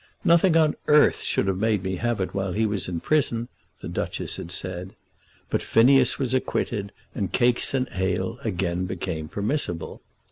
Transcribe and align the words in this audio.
"Nothing 0.23 0.57
on 0.57 0.73
earth 0.87 1.21
should 1.21 1.45
have 1.45 1.59
made 1.59 1.83
me 1.83 1.97
have 1.97 2.19
it 2.19 2.33
while 2.33 2.53
he 2.53 2.65
was 2.65 2.87
in 2.87 3.01
prison," 3.01 3.49
the 3.81 3.87
Duchess 3.87 4.37
had 4.37 4.51
said. 4.51 4.95
But 5.51 5.61
Phineas 5.61 6.17
was 6.17 6.33
acquitted, 6.33 6.91
and 7.13 7.31
cakes 7.31 7.75
and 7.75 7.87
ale 7.93 8.39
again 8.43 8.85
became 8.87 9.27
permissible. 9.27 10.01